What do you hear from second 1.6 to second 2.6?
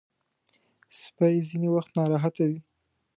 وخت ناراحته وي.